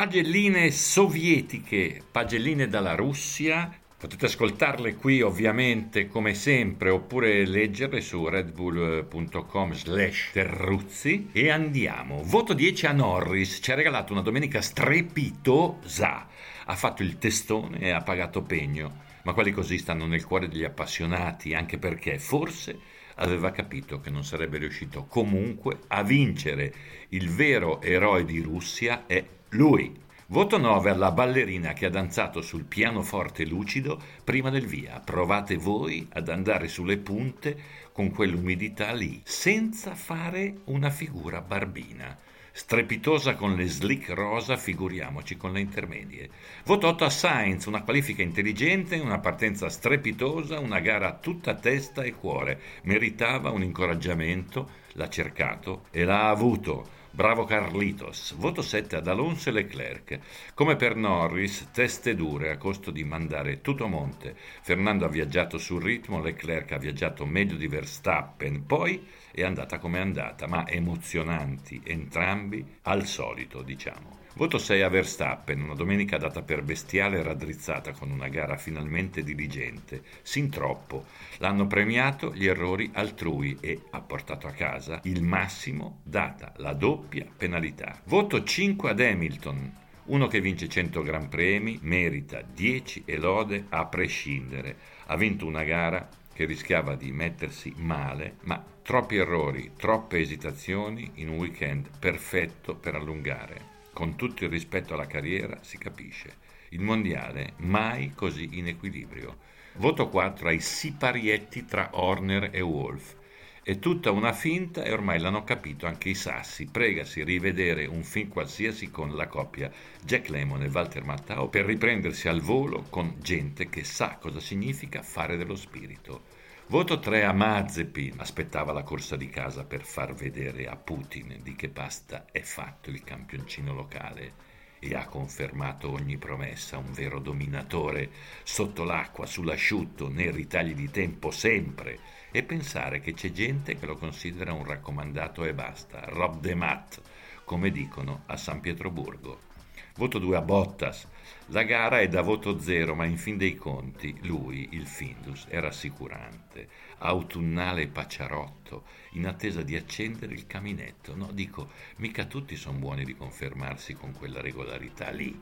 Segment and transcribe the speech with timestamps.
[0.00, 3.70] pagelline sovietiche, pagelline dalla Russia.
[3.98, 12.22] Potete ascoltarle qui ovviamente come sempre oppure leggerle su redbull.com slash terruzzi e andiamo.
[12.22, 16.28] Voto 10 a Norris, ci ha regalato una domenica strepitosa.
[16.64, 20.64] Ha fatto il testone e ha pagato pegno, ma quelli così stanno nel cuore degli
[20.64, 22.78] appassionati anche perché forse
[23.16, 26.72] aveva capito che non sarebbe riuscito comunque a vincere.
[27.10, 29.92] Il vero eroe di Russia è lui.
[30.26, 35.00] Voto 9 alla ballerina che ha danzato sul pianoforte lucido prima del via.
[35.00, 37.56] Provate voi ad andare sulle punte
[37.92, 42.16] con quell'umidità lì, senza fare una figura barbina.
[42.52, 46.30] Strepitosa con le slick rosa, figuriamoci con le intermedie.
[46.64, 52.14] Voto 8 a Sainz, una qualifica intelligente, una partenza strepitosa, una gara tutta testa e
[52.14, 52.60] cuore.
[52.82, 56.98] Meritava un incoraggiamento, l'ha cercato e l'ha avuto.
[57.12, 58.34] Bravo Carlitos.
[58.34, 60.20] Voto 7 ad Alonso e Leclerc.
[60.54, 64.36] Come per Norris, teste dure a costo di mandare tutto a monte.
[64.36, 68.64] Fernando ha viaggiato sul ritmo, Leclerc ha viaggiato meglio di Verstappen.
[68.64, 74.19] Poi è andata come è andata, ma emozionanti entrambi al solito, diciamo.
[74.40, 79.22] Voto 6 a Verstappen, una domenica data per bestiale e raddrizzata con una gara finalmente
[79.22, 81.04] diligente, sin troppo.
[81.40, 87.26] L'hanno premiato gli errori altrui e ha portato a casa il massimo data la doppia
[87.36, 88.00] penalità.
[88.04, 93.84] Voto 5 ad Hamilton, uno che vince 100 Gran Premi, merita 10 e lode a
[93.84, 94.74] prescindere.
[95.08, 101.28] Ha vinto una gara che rischiava di mettersi male, ma troppi errori, troppe esitazioni in
[101.28, 103.79] un weekend perfetto per allungare.
[103.92, 106.48] Con tutto il rispetto alla carriera, si capisce.
[106.70, 109.38] Il mondiale mai così in equilibrio.
[109.74, 113.16] Voto 4 ai siparietti tra Horner e Wolf.
[113.62, 116.66] È tutta una finta e ormai l'hanno capito anche i sassi.
[116.66, 119.70] Pregasi rivedere un film qualsiasi con la coppia
[120.02, 125.02] Jack Lemmon e Walter Mattau per riprendersi al volo con gente che sa cosa significa
[125.02, 126.39] fare dello spirito.
[126.70, 128.20] Voto 3 a Mazepin.
[128.20, 132.90] Aspettava la corsa di casa per far vedere a Putin di che pasta è fatto
[132.90, 134.34] il campioncino locale
[134.78, 138.10] e ha confermato ogni promessa, un vero dominatore,
[138.44, 141.98] sotto l'acqua, sull'asciutto, nei ritagli di tempo sempre.
[142.30, 147.00] E pensare che c'è gente che lo considera un raccomandato e basta, Rob de Matt,
[147.44, 149.49] come dicono a San Pietroburgo.
[149.96, 151.06] Voto 2 a Bottas.
[151.46, 155.58] La gara è da voto 0, ma in fin dei conti lui, il Findus, è
[155.58, 156.68] rassicurante,
[156.98, 161.16] autunnale pacciarotto, in attesa di accendere il caminetto.
[161.16, 165.36] No, dico, mica tutti sono buoni di confermarsi con quella regolarità lì.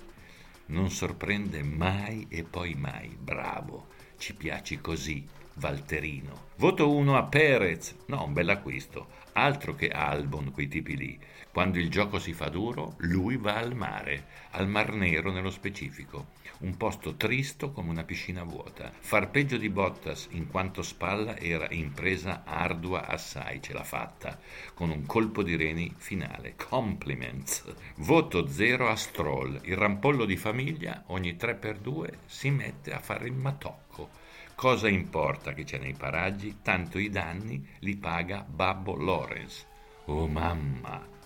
[0.67, 3.17] Non sorprende mai e poi mai.
[3.21, 5.27] Bravo, ci piaci così,
[5.59, 6.47] Valterino.
[6.57, 7.97] Voto 1 a Perez.
[8.07, 9.09] No, un bell'acquisto.
[9.33, 11.19] Altro che Albon, quei tipi lì.
[11.53, 16.29] Quando il gioco si fa duro, lui va al mare, al Mar Nero nello specifico.
[16.59, 18.93] Un posto tristo come una piscina vuota.
[18.97, 24.39] Far peggio di Bottas in quanto spalla era impresa ardua assai, ce l'ha fatta,
[24.75, 26.55] con un colpo di reni finale.
[26.57, 27.65] Compliments.
[27.97, 29.61] Voto 0 a Stroll.
[29.65, 34.27] Il rampollo di famiglia ogni 3x2 si mette a fare il matocco.
[34.59, 36.63] Cosa importa che c'è nei paraggi?
[36.63, 39.65] Tanto i danni li paga Babbo Lorenz.
[40.07, 41.18] Oh mamma!